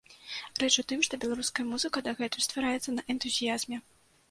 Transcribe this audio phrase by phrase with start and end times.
[0.63, 3.83] Рэч у тым, што беларуская музыка дагэтуль ствараецца на энтузіязме.